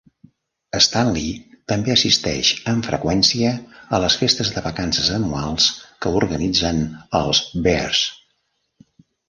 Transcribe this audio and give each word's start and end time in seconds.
Staley 0.85 1.33
també 1.71 1.93
assisteix 1.95 2.51
amb 2.73 2.89
freqüència 2.89 3.53
a 3.97 4.01
les 4.05 4.17
festes 4.23 4.51
de 4.57 4.65
vacances 4.71 5.13
anuals 5.19 5.69
que 6.01 6.17
organitzen 6.23 6.83
els 7.23 7.47
Bears. 7.69 8.05